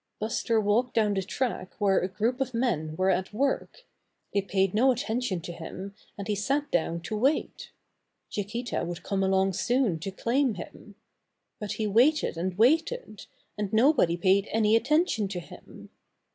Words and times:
Buster 0.19 0.59
walked 0.59 0.95
down 0.95 1.13
the 1.13 1.21
track 1.21 1.75
where 1.79 1.99
a 1.99 2.07
group 2.07 2.41
of 2.41 2.55
men 2.55 2.95
were 2.95 3.11
at 3.11 3.31
work. 3.31 3.85
They 4.33 4.41
paid 4.41 4.73
no 4.73 4.91
attention 4.91 5.41
to 5.41 5.51
him, 5.51 5.93
and 6.17 6.27
he 6.27 6.33
sat 6.33 6.71
down 6.71 7.01
to 7.01 7.15
wait. 7.15 7.69
Chiquita 8.31 8.83
would 8.83 9.03
come 9.03 9.21
along 9.21 9.53
soon 9.53 9.99
to 9.99 10.09
claim 10.09 10.55
him. 10.55 10.95
But 11.59 11.73
he 11.73 11.85
waited 11.85 12.35
and 12.35 12.57
waited, 12.57 13.27
and 13.59 13.71
nobody 13.71 14.17
paid 14.17 14.47
any 14.51 14.75
attention 14.75 15.27
to 15.27 15.39
him. 15.39 15.91